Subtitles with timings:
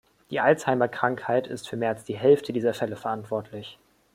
[0.31, 3.77] Die Alzheimer-Krankheit ist für mehr als die Hälfte dieser Fälle verantwortlich.